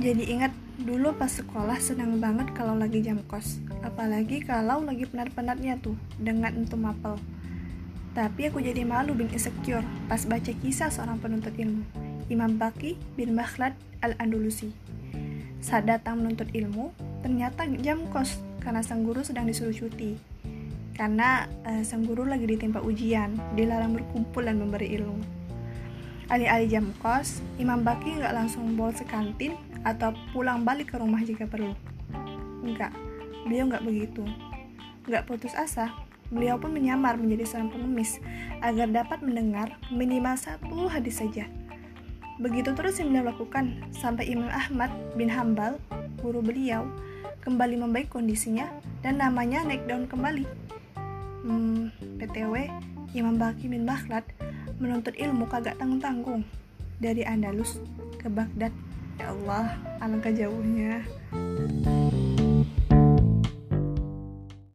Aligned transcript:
Jadi 0.00 0.32
ingat 0.32 0.56
dulu 0.80 1.12
pas 1.12 1.28
sekolah 1.28 1.76
senang 1.76 2.24
banget 2.24 2.56
kalau 2.56 2.72
lagi 2.72 3.04
jam 3.04 3.20
kos. 3.28 3.60
Apalagi 3.84 4.40
kalau 4.40 4.80
lagi 4.80 5.04
penat-penatnya 5.04 5.76
tuh 5.76 5.92
dengan 6.16 6.56
entum 6.56 6.80
mapel 6.80 7.20
Tapi 8.16 8.48
aku 8.48 8.64
jadi 8.64 8.80
malu 8.88 9.12
bin 9.12 9.28
insecure 9.28 9.84
pas 10.08 10.24
baca 10.24 10.56
kisah 10.56 10.88
seorang 10.88 11.20
penuntut 11.20 11.52
ilmu. 11.52 11.84
Imam 12.32 12.56
Baki 12.56 12.96
bin 13.12 13.36
Makhlad 13.36 13.76
al-Andalusi. 14.00 14.72
Saat 15.60 15.84
datang 15.84 16.24
menuntut 16.24 16.48
ilmu, 16.48 16.96
ternyata 17.20 17.68
jam 17.84 18.08
kos 18.08 18.40
karena 18.64 18.80
sang 18.80 19.04
guru 19.04 19.20
sedang 19.20 19.44
disuruh 19.44 19.76
cuti. 19.76 20.16
Karena 20.96 21.44
uh, 21.68 21.84
sang 21.84 22.08
guru 22.08 22.24
lagi 22.24 22.48
ditimpa 22.48 22.80
ujian, 22.80 23.36
dilarang 23.52 23.92
berkumpul 23.92 24.48
dan 24.48 24.56
memberi 24.64 24.96
ilmu 24.96 25.39
Alih-alih 26.30 26.70
jam 26.70 26.86
kos, 27.02 27.42
Imam 27.58 27.82
Baki 27.82 28.22
nggak 28.22 28.30
langsung 28.30 28.78
bolos 28.78 29.02
ke 29.02 29.06
kantin 29.10 29.58
atau 29.82 30.14
pulang 30.30 30.62
balik 30.62 30.94
ke 30.94 30.96
rumah 31.02 31.18
jika 31.26 31.42
perlu. 31.42 31.74
Enggak, 32.62 32.94
beliau 33.42 33.66
nggak 33.66 33.82
begitu. 33.82 34.22
Nggak 35.10 35.26
putus 35.26 35.58
asa, 35.58 35.90
beliau 36.30 36.54
pun 36.54 36.70
menyamar 36.70 37.18
menjadi 37.18 37.50
seorang 37.50 37.74
pengemis 37.74 38.22
agar 38.62 38.86
dapat 38.94 39.18
mendengar 39.26 39.74
minimal 39.90 40.38
satu 40.38 40.86
hadis 40.86 41.18
saja. 41.18 41.50
Begitu 42.38 42.78
terus 42.78 43.02
yang 43.02 43.10
beliau 43.10 43.34
lakukan 43.34 43.82
sampai 43.90 44.30
Imam 44.30 44.54
Ahmad 44.54 44.94
bin 45.18 45.26
Hambal, 45.34 45.82
guru 46.22 46.46
beliau, 46.46 46.86
kembali 47.42 47.74
membaik 47.74 48.06
kondisinya 48.06 48.70
dan 49.02 49.18
namanya 49.18 49.66
naik 49.66 49.82
daun 49.90 50.06
kembali. 50.06 50.46
Hmm, 51.42 51.90
PTW, 52.22 52.70
Imam 53.18 53.34
Baki 53.34 53.66
bin 53.66 53.82
Bakhlad 53.82 54.22
menuntut 54.80 55.12
ilmu 55.12 55.44
kagak 55.44 55.76
tanggung-tanggung 55.76 56.40
dari 56.96 57.20
Andalus 57.28 57.76
ke 58.16 58.32
Baghdad. 58.32 58.72
Ya 59.20 59.36
Allah, 59.36 59.76
alangkah 60.00 60.32
jauhnya. 60.32 61.04